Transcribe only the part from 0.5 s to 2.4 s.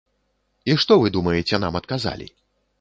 І што вы думаеце нам адказалі?